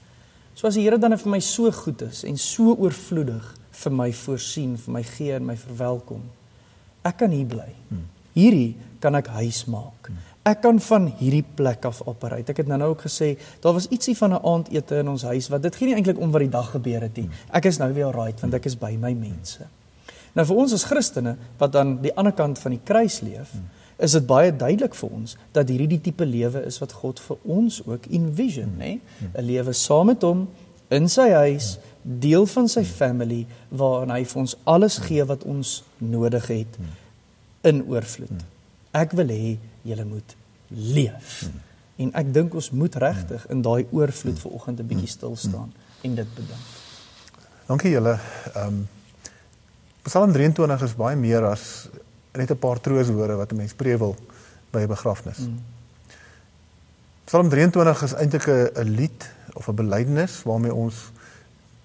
[0.57, 3.45] So as die Here dan vir my so goed is en so oorvloedig
[3.77, 6.23] vir my voorsien, vir my gee en my verwelkom,
[7.05, 7.67] ek kan hier bly.
[8.33, 10.09] Hierdie kan ek huis maak.
[10.47, 12.55] Ek kan van hierdie plek af operate.
[12.55, 15.61] Ek het nou-nou ook gesê, daar was ietsie van 'n aandete in ons huis wat
[15.61, 17.29] dit gee nie eintlik om wat die dag gebeur het nie.
[17.53, 19.61] Ek is nou weer alright want ek is by my mense.
[20.33, 23.53] Nou vir ons as Christene wat aan die ander kant van die kruis leef,
[23.97, 27.37] is dit baie duidelik vir ons dat hierdie die tipe lewe is wat God vir
[27.43, 28.99] ons ook envision, nê?
[29.33, 30.47] 'n Lewe saam met hom
[30.89, 35.83] in sy huis, deel van sy family waarin hy vir ons alles gee wat ons
[35.97, 36.77] nodig het
[37.67, 38.45] in oorvloed.
[38.95, 40.35] Ek wil hê julle moet
[40.67, 41.49] leef.
[41.97, 46.15] En ek dink ons moet regtig in daai oorvloed vanoggend 'n bietjie stil staan en
[46.15, 46.65] dit bedink.
[47.67, 48.19] Dankie julle.
[48.55, 48.87] Ehm um,
[50.07, 51.89] Psalm 23 is baie meer as
[52.31, 54.15] net 'n paar trooswoorde wat 'n mens preewel
[54.71, 55.37] by 'n begrafnis.
[55.37, 55.59] Mm.
[57.25, 61.11] Psalm 23 is eintlik 'n lied of 'n belydenis waarmee ons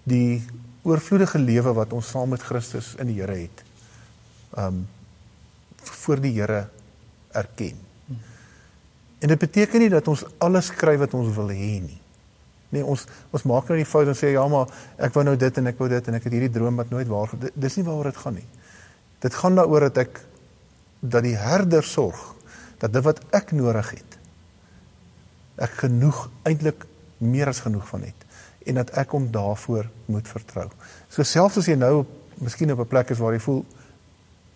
[0.03, 0.45] die
[0.83, 3.63] oorvloedige lewe wat ons saam met Christus in die Here het.
[4.59, 4.89] Um
[5.83, 6.69] voor die Here
[7.31, 7.79] erken.
[9.19, 11.99] En dit beteken nie dat ons alles kry wat ons wil hê nie.
[12.73, 15.59] Nee, ons ons maak nou die fout en sê ja, maar ek wou nou dit
[15.61, 17.85] en ek wou dit en ek het hierdie droom wat nooit waar geword Dis nie
[17.87, 18.47] waaroor dit gaan nie.
[19.23, 20.23] Dit gaan daaroor dat ek
[21.03, 22.21] dat die herder sorg
[22.79, 24.19] dat dit wat ek nodig het
[25.63, 26.87] ek genoeg eintlik
[27.23, 28.27] meer as genoeg van het
[28.67, 30.69] en dat ek hom daarvoor moet vertrou.
[31.11, 32.05] So selfs as jy nou
[32.39, 33.65] miskien op 'n plek is waar jy voel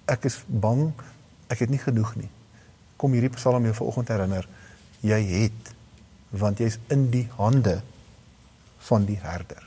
[0.06, 0.92] ek is bang,
[1.48, 2.30] ek het nie genoeg nie.
[2.96, 4.48] Kom hierdie Psalm jou vanoggend herinner,
[5.00, 5.74] jy het
[6.30, 7.82] want jy's in die hande
[8.78, 9.62] van die herder.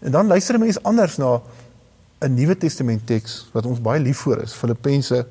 [0.00, 1.40] En dan luister 'n mens anders na
[2.20, 5.26] 'n Nuwe Testament teks wat ons baie lief voor is, Filippense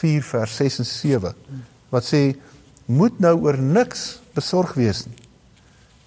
[0.00, 1.34] 4 vers 6 en 7
[1.94, 2.22] wat sê
[2.86, 5.24] moet nou oor niks besorg wees nie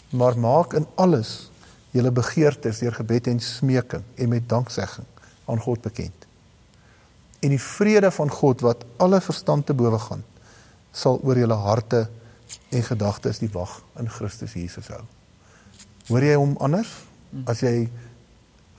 [0.09, 1.49] maar maak in alles
[1.91, 5.07] julle begeertes deur gebed en smeking en met danksegging
[5.47, 6.25] aan God bekend.
[7.39, 10.23] En die vrede van God wat alle verstand te bowe gaan,
[10.91, 12.07] sal oor julle harte
[12.73, 15.03] en gedagtes die wag in Christus Jesus hou.
[16.07, 16.91] Hoor jy hom anders
[17.49, 17.89] as jy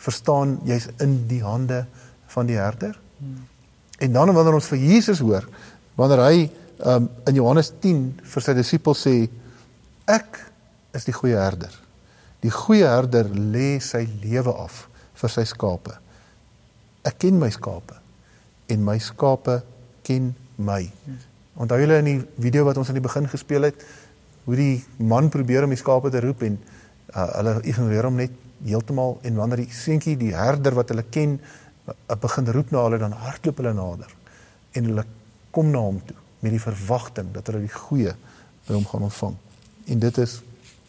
[0.01, 1.85] verstaan jy's in die hande
[2.33, 2.97] van die herder?
[3.99, 5.47] En dan wanneer ons vir Jesus hoor,
[5.99, 6.43] wanneer hy
[6.87, 9.15] um, in Johannes 10 vir sy disippels sê
[10.09, 10.39] ek
[10.97, 11.73] is die goeie herder.
[12.45, 14.85] Die goeie herder lê sy lewe af
[15.19, 15.97] vir sy skape.
[17.07, 17.99] Ek ken my skape
[18.71, 19.61] en my skape
[20.07, 20.83] ken my.
[21.59, 23.83] Onthou julle in die video wat ons aan die begin gespeel het,
[24.47, 28.35] hoe die man probeer om die skape te roep en uh, hulle ignoreer hom net
[28.65, 31.37] heeltemal en wanneer die seentjie die herder wat hulle ken
[31.89, 34.15] uh, begin roep na hulle dan hardloop hulle nader
[34.77, 35.05] en hulle
[35.55, 38.15] kom na hom toe met die verwagting dat hulle die goeie
[38.69, 39.37] by hom gaan ontvang.
[39.89, 40.39] En dit is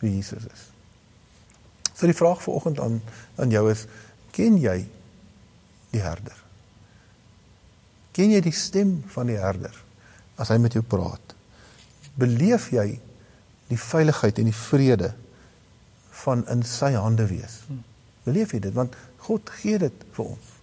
[0.01, 0.65] wie Jesus is.
[1.95, 2.99] So die vraag vanoggend aan
[3.35, 3.85] aan jou is:
[4.35, 4.77] ken jy
[5.91, 6.35] die herder?
[8.15, 9.75] Ken jy die stem van die herder
[10.39, 11.35] as hy met jou praat?
[12.19, 12.99] Beleef jy
[13.69, 15.13] die veiligheid en die vrede
[16.23, 17.61] van in sy hande wees?
[18.27, 20.55] Beleef jy dit want God gee dit vir ons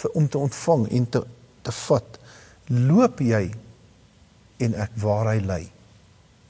[0.00, 1.24] vir om te ontvang en te
[1.62, 2.18] te vat.
[2.70, 3.42] Loop jy
[4.64, 5.60] en ek waar hy lê?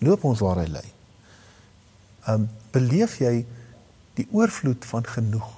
[0.05, 0.85] Loop ons waar hy lê?
[2.31, 3.41] Um beleef jy
[4.19, 5.49] die oorvloed van genoeg?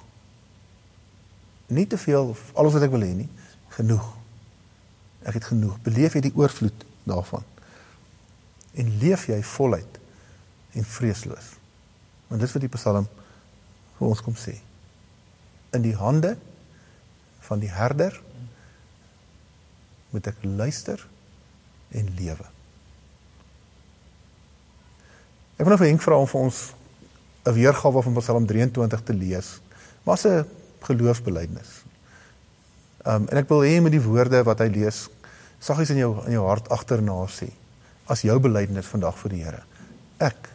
[1.73, 3.29] Nie te veel of alles wat ek wil hê nie,
[3.77, 4.05] genoeg.
[5.23, 5.77] Ek het genoeg.
[5.85, 7.45] Beleef jy die oorvloed daarvan?
[8.73, 9.99] En leef jy voluit
[10.73, 11.53] en vreesloos?
[12.29, 13.07] Want dis wat die Psalm
[13.99, 14.55] vir ons kom sê.
[15.73, 16.35] In die hande
[17.47, 18.15] van die herder
[20.13, 21.01] moet ek luister
[21.93, 22.45] en lewe.
[25.57, 26.73] Ek wil nou vir Henk vra om vir ons
[27.45, 29.59] 'n weergawe van Psalm 23 te lees.
[30.03, 30.45] Maar 'n
[30.81, 31.83] geloofsbelijdenis.
[33.05, 35.09] Um en ek wil hê met die woorde wat hy lees,
[35.59, 37.49] saggies in jou in jou hart agterna sê
[38.05, 39.63] as jou belydenis vandag vir die Here.
[40.19, 40.49] Ek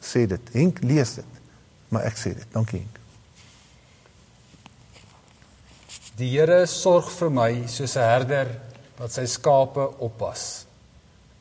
[0.00, 0.40] sê dit.
[0.52, 1.40] Henk lees dit.
[1.88, 2.46] Maar ek sê dit.
[2.52, 2.99] Dankie Henk.
[6.20, 8.48] Die Here sorg vir my soos 'n herder
[8.98, 10.66] wat sy skape oppas.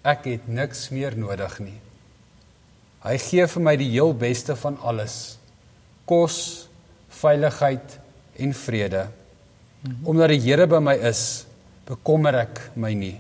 [0.08, 1.80] Ek het niks meer nodig nie.
[3.04, 5.38] Hy gee vir my die heel beste van alles:
[6.06, 6.70] kos,
[7.10, 8.00] veiligheid
[8.40, 9.10] en vrede.
[10.06, 11.46] Omdat die Here by my is,
[11.86, 13.20] bekommer ek my nie.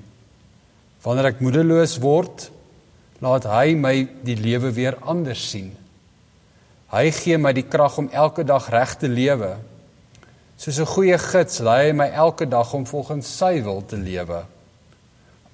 [1.04, 2.52] Wanneer ek moedeloos word,
[3.20, 5.76] laat hy my die lewe weer anders sien.
[6.88, 9.58] Hy gee my die krag om elke dag reg te lewe.
[10.60, 14.44] Soos 'n goeie gids lei hy my elke dag om volgens sy wil te lewe.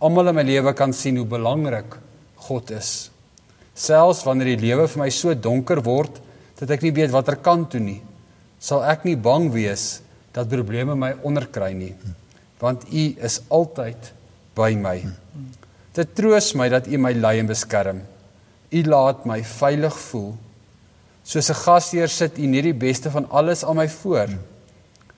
[0.02, 1.98] Almal in my lewe kan sien hoe belangrik
[2.48, 3.12] God is.
[3.76, 6.18] Selfs wanneer die lewe vir my so donker word
[6.58, 8.02] dat ek nie weet watter kant toe nie,
[8.60, 10.02] sal ek nie bang wees
[10.34, 11.94] dat probleme my onderkry nie,
[12.60, 14.10] want U is altyd
[14.56, 15.06] by my.
[15.94, 18.02] Dit troos my dat U my lei en beskerm.
[18.72, 20.34] U laat my veilig voel.
[21.24, 24.34] Soos 'n gasheer sit U net die beste van alles aan my voor.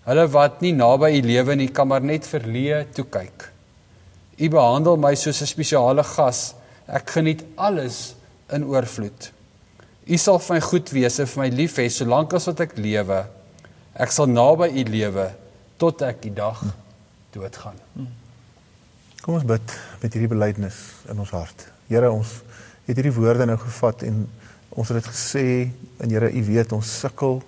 [0.08, 3.50] Hulle wat nie naby U lewe nie, kan maar net verleë toe kyk.
[4.40, 6.54] U behandel my soos 'n spesiale gas.
[6.88, 8.16] Ek geniet alles
[8.54, 9.32] in oorvloed.
[10.08, 12.78] U sal vir my goed wees en vir my lief hê solank as wat ek
[12.78, 13.26] lewe.
[13.94, 15.34] Ek sal naby U lewe
[15.78, 16.62] tot ek die dag
[17.34, 17.76] doodgaan.
[19.22, 20.78] Kom ons bid met hierdie belydenis
[21.10, 21.68] in ons hart.
[21.90, 22.42] Here, ons
[22.88, 24.30] het hierdie woorde nou gevat en
[24.70, 27.42] ons het dit gesê en Here, U weet ons sukkel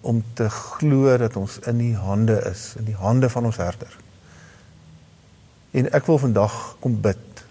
[0.00, 3.96] om te glo dat ons in U hande is, in die hande van ons herder.
[5.70, 7.42] En ek wil vandag kom bid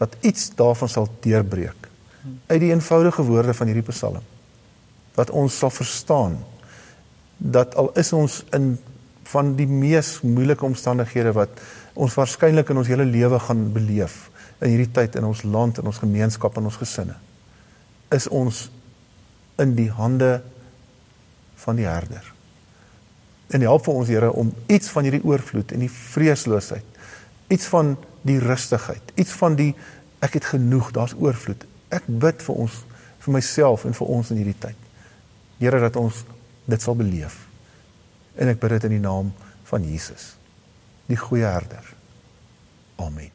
[0.00, 1.88] dat iets daarvan sal deurbreek
[2.46, 4.22] uit die eenvoudige woorde van hierdie Psalm.
[5.14, 6.38] Dat ons sal verstaan
[7.36, 8.76] dat al is ons in
[9.32, 11.60] van die mees moeilike omstandighede wat
[11.98, 14.28] ons waarskynlik in ons hele lewe gaan beleef
[14.62, 17.16] in hierdie tyd in ons land en ons gemeenskap en ons gesinne
[18.14, 18.64] is ons
[19.62, 20.40] in die hande
[21.62, 22.26] van die herder.
[23.52, 26.84] En help vir ons Here om iets van hierdie oorvloed en die vreesloosheid,
[27.52, 27.96] iets van
[28.26, 29.72] die rustigheid, iets van die
[30.22, 31.66] ek het genoeg, daar's oorvloed.
[31.92, 32.78] Ek bid vir ons,
[33.22, 34.78] vir myself en vir ons in hierdie tyd
[35.62, 36.24] Here dat ons
[36.66, 37.36] dit sal beleef.
[38.34, 39.28] En ek bid dit in die naam
[39.68, 40.32] van Jesus,
[41.06, 41.86] die goeie herder.
[42.98, 43.30] Amen.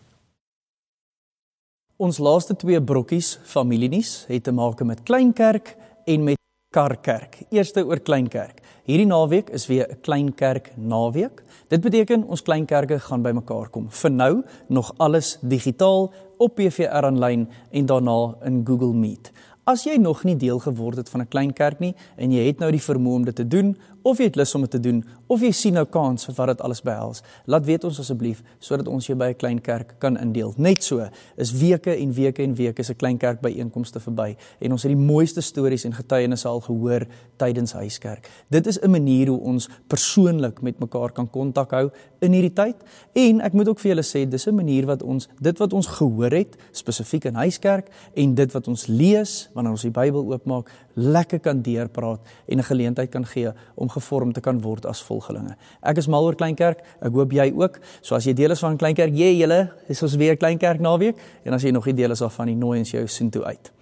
[1.98, 5.72] Ons laaste twee brokkies familienuus het te maak met Kleinkerk
[6.06, 6.38] en met
[6.70, 7.46] Karkerk.
[7.50, 8.60] Eerste oor Kleinkerk.
[8.84, 11.44] Hierdie naweek is weer 'n Kleinkerk naweek.
[11.70, 13.88] Dit beteken ons kleinkerke gaan bymekaar kom.
[13.90, 19.32] Vir nou nog alles digitaal op PVR aanlyn en daarna in Google Meet.
[19.64, 22.60] As jy nog nie deel geword het van 'n klein kerk nie en jy het
[22.60, 25.02] nou die vermoë om dit te doen of jy het lus om dit te doen
[25.28, 28.88] of jy sien nou kans vir wat dit alles behels, laat weet ons asseblief sodat
[28.88, 30.54] ons jou by 'n klein kerk kan indeel.
[30.58, 31.04] Net so
[31.36, 35.06] is weke en weke en weke se klein kerk byeenkomste verby en ons het die
[35.14, 37.06] mooiste stories en getuienisse al gehoor
[37.38, 38.30] tydens huiskerk.
[38.50, 41.92] Dit is 'n manier hoe ons persoonlik met mekaar kan kontak hou
[42.22, 42.76] in hierdie tyd
[43.14, 45.88] en ek moet ook vir julle sê dis 'n manier wat ons dit wat ons
[45.88, 50.70] gehoor het spesifiek in huiskerk en dit wat ons lees wanneer ons die Bybel oopmaak,
[50.96, 55.58] lekker kan deurpraat en 'n geleentheid kan gee om gevorm te kan word as volgelinge.
[55.82, 57.80] Ek is mal oor Kleinkerk, ek hoop jy ook.
[58.02, 61.58] So as jy deel is van Kleinkerk, jy julle, is ons weer Kleinkerk naweek en
[61.58, 63.74] as jy nog nie deel is daarvan, die nooi ons jou soontoe uit.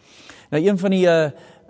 [0.54, 1.20] Nou een van die uh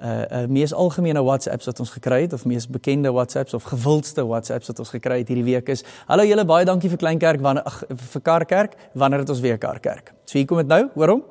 [0.03, 4.25] uh, uh mees algemene WhatsApps wat ons gekry het of mees bekende WhatsApps of gewildste
[4.27, 7.63] WhatsApps wat ons gekry het hierdie week is: "Hallo julle, baie dankie vir Kleinkerk wanneer
[8.11, 11.23] vir Karkerk, wanneer het ons weer Karkerk?" So hier kom dit nou, hoor hom.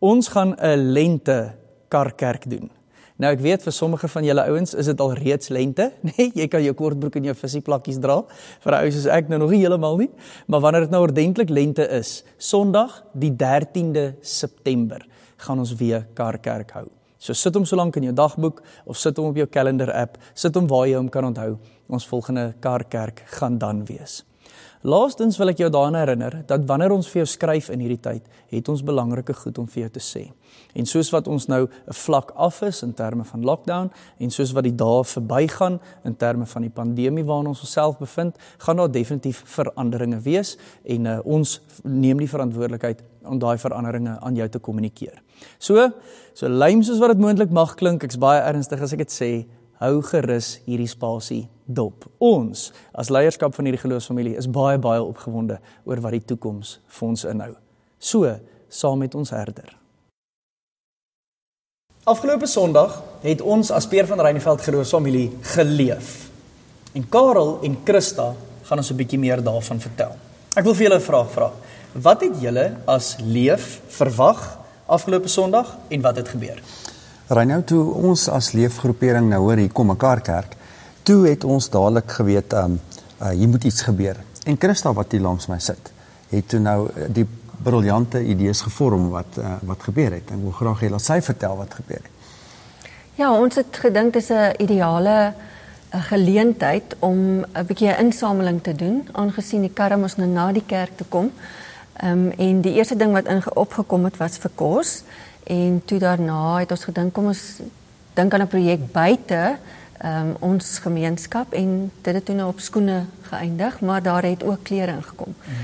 [0.00, 1.54] Ons gaan 'n lente
[1.88, 2.75] Karkerk doen.
[3.16, 6.12] Nou ek weet vir sommige van julle ouens is dit al reeds lente, nê?
[6.16, 8.18] Nee, jy kan jou kortbroek en jou visieplakkies dra.
[8.64, 10.10] Vir ou soos ek nou nog nie heeltemal nie,
[10.52, 15.00] maar wanneer dit nou ordentlik lente is, Sondag die 13de September,
[15.46, 16.86] gaan ons weer Karkerk hou.
[17.16, 20.20] So sit hom so lank in jou dagboek of sit hom op jou kalender app,
[20.36, 21.56] sit hom waar jy hom kan onthou.
[21.88, 24.20] Ons volgende Karkerk gaan dan wees.
[24.86, 28.26] Laastens wil ek jou daaraan herinner dat wanneer ons vir jou skryf in hierdie tyd,
[28.52, 30.22] het ons belangrike goed om vir jou te sê.
[30.78, 34.52] En soos wat ons nou 'n vlak af is in terme van lockdown en soos
[34.52, 38.90] wat die dae verbygaan in terme van die pandemie waarin ons osself bevind, gaan daar
[38.90, 44.58] definitief veranderinge wees en uh, ons neem die verantwoordelikheid om daai veranderinge aan jou te
[44.58, 45.20] kommunikeer.
[45.58, 45.90] So,
[46.32, 49.46] so lyn soos wat dit moontlik mag klink, ek's baie ernstig as ek dit sê,
[49.80, 52.06] hou gerus hierdie spasie dop.
[52.18, 57.08] Ons as leierskap van hierdie geloofsfamilie is baie baie opgewonde oor wat die toekoms vir
[57.08, 57.52] ons inhou.
[57.98, 59.76] So, saam met ons herder.
[62.06, 66.28] Afgelope Sondag het ons as Peer van Reineveld geloofsfamilie geleef.
[66.94, 70.14] En Karel en Christa gaan ons 'n bietjie meer daarvan vertel.
[70.54, 71.50] Ek wil vir julle 'n vraag vra.
[71.92, 76.62] Wat het julle as leef verwag afgelope Sondag en wat het gebeur?
[77.28, 80.56] Reinou toe ons as leefgroepering nou hoor hier kom mekaar kerk,
[81.06, 82.80] toe het ons dadelik geweet um
[83.22, 84.18] uh, hier moet iets gebeur.
[84.44, 85.92] En Christa wat hier langs my sit,
[86.30, 87.26] het toe nou uh, die
[87.62, 90.32] briljante idees gevorm wat uh, wat gebeur het.
[90.34, 92.12] Ek wil graag hê dat sy vertel wat gebeur het.
[93.16, 95.32] Ja, ons het gedink dis 'n ideale
[96.10, 100.66] geleentheid om 'n bietjie 'n insameling te doen aangesien die karre mos nou na die
[100.66, 101.32] kerk toe kom.
[101.96, 105.02] Ehm um, en die eerste ding wat inge opgekom het was vir kos
[105.44, 107.60] en toe daarna het ons gedink kom ons
[108.14, 112.60] dink aan 'n projek buite ehm um, ons gemeenskap en dit het toe nou op
[112.60, 115.34] skoene geëindig, maar daar het ook klere ingekom.
[115.44, 115.54] Mm.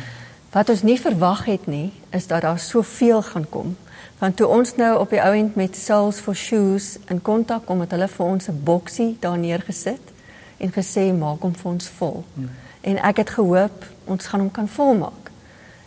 [0.53, 3.77] Wat ons nie verwag het nie, is dat daar soveel gaan kom.
[4.19, 7.81] Want toe ons nou op die ou end met Souls for Shoes in kontak kom,
[7.81, 10.13] het hulle vir ons 'n boksie daar neergesit
[10.59, 12.25] en gesê maak hom vir ons vol.
[12.35, 12.51] Mm.
[12.81, 15.31] En ek het gehoop ons gaan hom kan volmaak.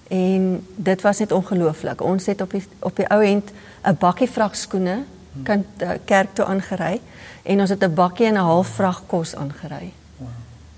[0.07, 2.01] En dit was net ongelooflik.
[2.01, 3.51] Ons het op die op die ou end
[3.83, 5.03] 'n bakkie vragskoene
[5.43, 7.01] kan uh, kerk toe aangery
[7.45, 9.91] en ons het 'n bakkie en 'n half vrag kos aangery.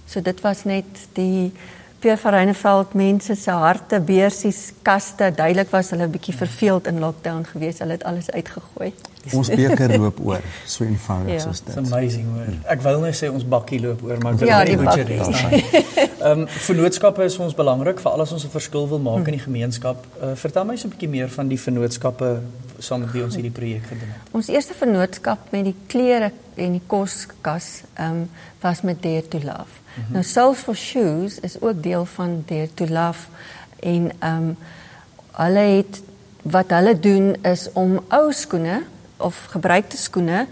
[0.05, 1.51] So dit was net die
[1.99, 6.99] Pierre van Reineveld mense se harte, beursies, kaste, duidelik was hulle 'n bietjie verveeld in
[6.99, 7.79] lockdown geweest.
[7.79, 8.93] Hulle het alles uitgegooi.
[9.33, 11.39] Ons beker loop oor, so eenvoudig Ja.
[11.39, 11.75] soos dit.
[11.75, 12.53] It's amazing hoor.
[12.71, 15.65] Ek wou net sê ons bakkie loop oor, maar ek wil Ja, nie res nie.
[16.21, 19.43] Ehm vennootskappe is vir ons belangrik, veral as ons 'n verskil wil maak in die
[19.43, 20.05] gemeenskap.
[20.21, 22.39] Uh, vertel my so 'n bietjie meer van die vennootskappe
[22.79, 24.31] saam met wie ons hierdie projek gedoen het.
[24.37, 28.25] Ons eerste vennootskap met die klere en die koskas um,
[28.61, 29.77] was met Dare to Love.
[29.77, 30.13] Mm -hmm.
[30.13, 33.27] Nou Souls for Shoes is ook deel van Dare to Love
[33.79, 34.57] en um,
[35.31, 36.01] hulle het
[36.41, 38.83] wat hulle doen is om ou skoene
[39.17, 40.47] of gebruikte skoene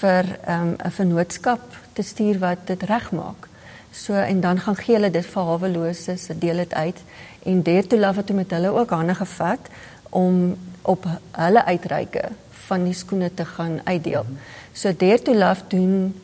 [0.00, 1.60] vir um, 'n vennootskap
[1.92, 3.48] te stuur wat dit regmaak.
[3.90, 6.98] So en dan gaan gee hulle dit vir haweloses, se deel dit uit
[7.42, 9.68] en Dare to Love het met hulle ook hande gevat
[10.10, 12.28] om op hulle uitreike
[12.66, 14.26] van die skoene te gaan uitdeel.
[14.72, 16.14] So Dare to Love doen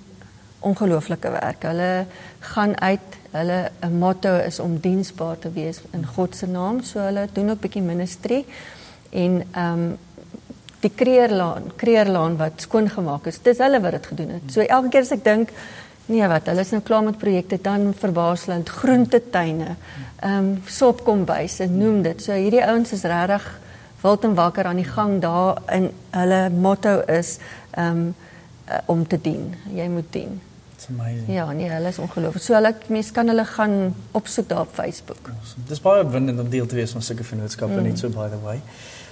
[0.67, 1.63] ongelooflike werk.
[1.63, 2.07] Hulle
[2.53, 6.83] gaan uit, hulle 'n motto is om diensbaar te wees in God se naam.
[6.83, 8.45] So hulle doen ook bietjie ministry
[9.11, 9.99] en ehm um,
[10.81, 13.43] die kreerlaan, kreerlaan wat skoongemaak is.
[13.43, 14.53] Dis hulle wat dit gedoen het.
[14.53, 15.51] So elke keer as ek dink
[16.07, 19.77] nee wat, hulle is nou klaar met projekte dan verbaasland groentetuine.
[20.21, 22.23] Ehm um, sopkombuise, noem dit.
[22.23, 23.61] So hierdie ouens is regtig
[24.01, 27.39] wild en wakker aan die gang daar en hulle motto is
[27.79, 28.15] um,
[28.69, 29.55] uh, om te dien.
[29.75, 30.41] Jy moet dien.
[30.77, 31.33] It's amazing.
[31.33, 32.43] Ja, nee, hulle is ongelooflik.
[32.43, 35.31] So hulle mense kan hulle gaan opsoek daar op Facebook.
[35.69, 37.89] Dis baie opwindend om deel te wees van sulke vennootskappe mm.
[37.89, 38.61] net so by the way.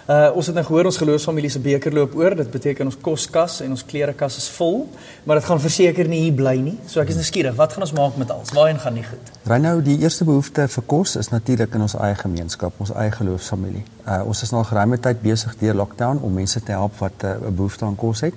[0.04, 2.34] Uh ons het nou gehoor ons geloofsfamilie se beker loop oor.
[2.36, 4.82] Dit beteken ons koskas en ons klerekas is vol,
[5.24, 6.74] maar dit gaan verseker nie hier bly nie.
[6.86, 8.52] So ek is nuuskierig, wat gaan ons maak met alles?
[8.52, 9.30] Waarheen gaan nie goed?
[9.48, 13.86] Reinou, die eerste behoefte vir kos is natuurlik in ons eie gemeenskap, ons eie geloofsfamilie.
[14.04, 17.48] Uh ons is nou geruime tyd besig deur lockdown om mense te help wat 'n
[17.48, 18.36] uh, behoefte aan kos het.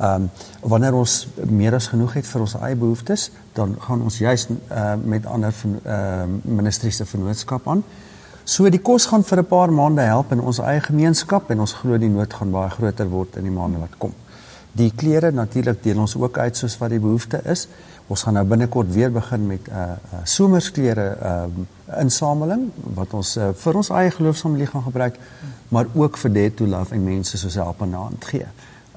[0.00, 0.30] Ehm um,
[0.60, 4.94] wanneer ons meer as genoeg het vir ons eie behoeftes, dan gaan ons juis uh,
[5.04, 7.84] met ander ehm uh, ministries se vennootskap aan.
[8.46, 11.72] So die kos gaan vir 'n paar maande help in ons eie gemeenskap en ons
[11.72, 14.12] glo die nood gaan baie groter word in die maande wat kom.
[14.72, 17.66] Die klere natuurlik deel ons ook uit soos wat die behoefte is.
[18.06, 23.36] Ons gaan nou binnekort weer begin met 'n uh, uh, somersklere uh, insameling wat ons
[23.36, 25.18] uh, vir ons eie geloofsfamilie gaan gebruik,
[25.68, 28.46] maar ook vir Dead to Love en mense soos help aan hand gee.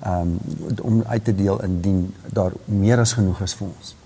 [0.06, 0.38] Um
[0.82, 3.99] om uit te deel indien daar meer as genoeg is vir ons.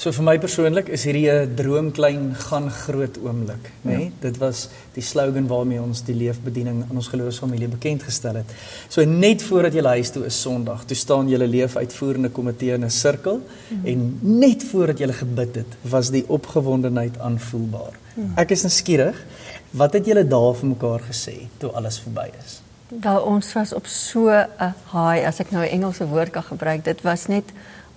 [0.00, 3.96] So vir my persoonlik is hierdie 'n droom klein gaan groot oomblik, nê?
[3.96, 4.04] Nee?
[4.04, 4.10] Ja.
[4.20, 8.46] Dit was die slogan waarmee ons die leefbediening aan ons geloofsfamilie bekend gestel het.
[8.88, 12.90] So net voordat jy huis toe is Sondag, toe staan julle leefuitvoerende komitee in 'n
[12.90, 13.86] sirkel mm -hmm.
[13.86, 17.92] en net voordat jy gebid het, was die opgewondenheid aanvoelbaar.
[18.14, 18.38] Mm -hmm.
[18.38, 19.16] Ek is nuuskierig,
[19.70, 22.62] wat het julle daar vir mekaar gesê toe alles verby is?
[22.88, 26.84] Daar ons was op so 'n high as ek nou 'n Engelse woord kan gebruik.
[26.84, 27.44] Dit was net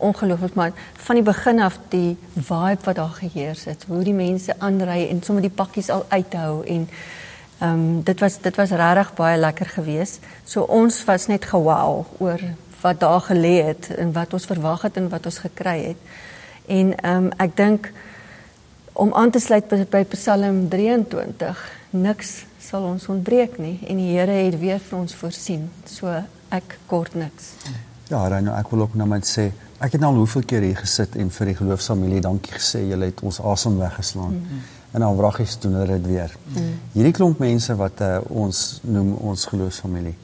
[0.04, 0.72] ongelooflik maar
[1.06, 5.24] van die begin af die vibe wat daar geheers het, hoe die mense aanry en
[5.24, 6.88] sommer die pakkies al uithou en
[7.60, 10.20] ehm um, dit was dit was regtig baie lekker geweest.
[10.44, 12.42] So ons was net gewou oor
[12.82, 15.98] wat daar gelê het en wat ons verwag het en wat ons gekry het.
[16.68, 17.92] En ehm um, ek dink
[18.94, 24.12] om aan te sluit by, by Psalm 23, niks sal ons ontbreek nie en die
[24.18, 25.70] Here het weer vir ons voorsien.
[25.86, 26.14] So
[26.54, 27.56] ek kort niks.
[28.10, 29.50] Ja, Reno, ek wil ook nou net sê
[29.84, 32.86] Ek het nou al hoeveel keer hier gesit en vir die geloofsfamilie dankie gesê.
[32.88, 34.38] Julle het ons asem weggeslaan.
[34.38, 34.62] Mm -hmm.
[34.94, 36.32] En dan wraggies doen hulle dit weer.
[36.44, 36.80] Mm -hmm.
[36.94, 40.16] Hierdie klomp mense wat uh, ons noem ons geloofsfamilie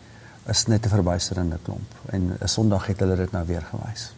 [0.48, 4.12] is net 'n verbuisterende klomp en 'n Sondag het hulle dit nou weer gewys.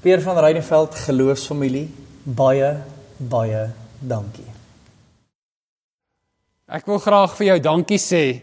[0.00, 2.76] Peer van Reideveld geloofsfamilie, baie
[3.16, 4.50] baie dankie.
[6.66, 8.42] Ek wil graag vir jou dankie sê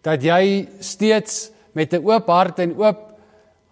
[0.00, 3.11] dat jy steeds met 'n oop hart en oop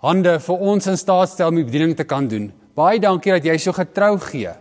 [0.01, 2.49] hande vir ons in staat stel om die bediening te kan doen.
[2.77, 4.53] Baie dankie dat jy so getrou gee.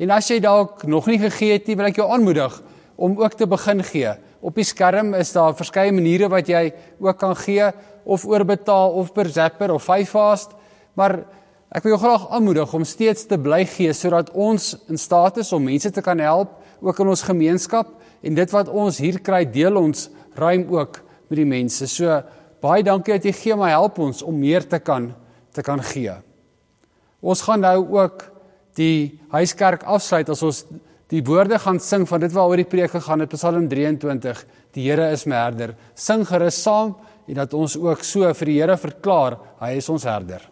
[0.00, 2.54] En as jy dalk nog nie gegee het nie, wil ek jou aanmoedig
[2.96, 4.14] om ook te begin gee.
[4.40, 6.70] Op die skerm is daar verskeie maniere wat jy
[7.02, 7.68] ook kan gee
[8.04, 10.54] of oorbetaal of per Zapper of Vyfast,
[10.96, 11.18] maar
[11.74, 15.52] ek wil jou graag aanmoedig om steeds te bly gee sodat ons in staat is
[15.52, 17.90] om mense te kan help ook in ons gemeenskap
[18.22, 21.88] en dit wat ons hier kry deel ons ruim ook met die mense.
[21.90, 22.22] So
[22.62, 25.12] Baie dankie dat jy gee my help ons om meer te kan
[25.56, 26.12] te kan gee.
[27.24, 28.26] Ons gaan nou ook
[28.76, 30.64] die huiskerk afsluit as ons
[31.08, 34.42] die woorde gaan sing van dit waaroor die preek gegaan het Psalm 23
[34.76, 35.72] Die Here is my herder.
[35.96, 36.96] Sing gerus saam
[37.26, 40.44] en dat ons ook so vir die Here verklaar hy is ons herder.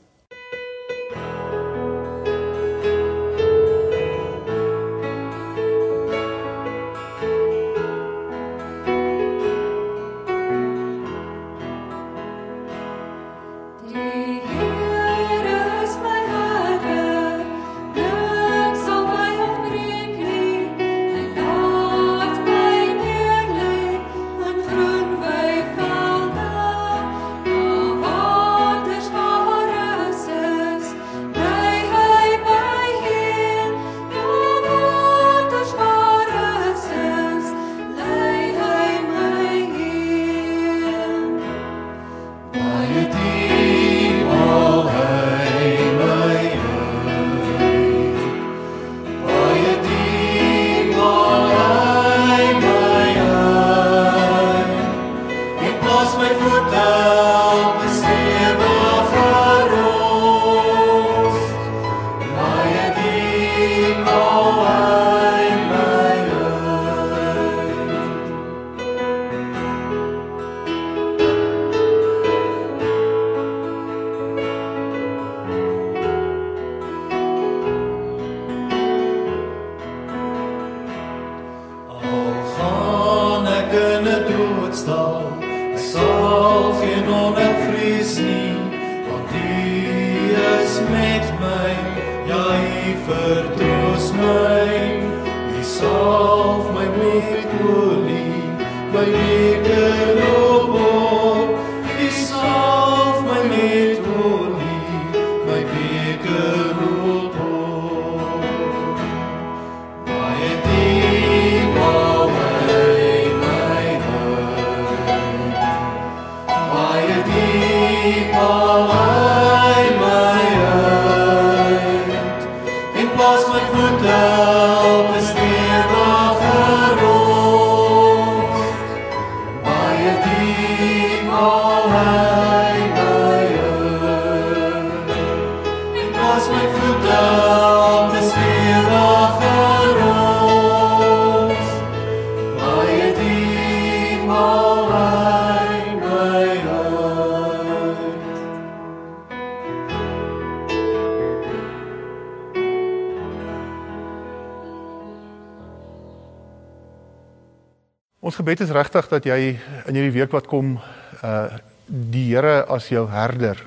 [158.24, 159.36] Ons gebed is regtig dat jy
[159.84, 160.78] in hierdie week wat kom
[161.20, 161.54] uh
[161.86, 163.60] die Here as jou herder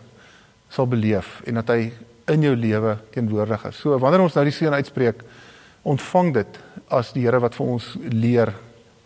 [0.74, 1.92] sal beleef en dat hy
[2.28, 3.80] in jou lewe teenwoordig is.
[3.80, 5.24] So wanneer ons nou die seën uitspreek,
[5.88, 6.60] ontvang dit
[6.92, 8.54] as die Here wat vir ons leer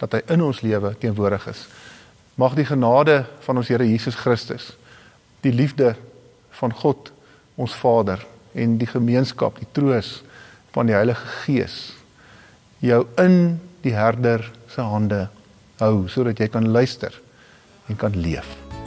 [0.01, 1.67] dat hy in ons lewe teenwoordig is.
[2.41, 4.71] Mag die genade van ons Here Jesus Christus,
[5.45, 5.93] die liefde
[6.57, 7.11] van God
[7.61, 8.23] ons Vader
[8.57, 10.19] en die gemeenskap, die troos
[10.73, 11.91] van die Heilige Gees
[12.81, 15.27] jou in die herder se hande
[15.81, 17.13] hou sodat jy kan luister
[17.89, 18.80] en kan leef.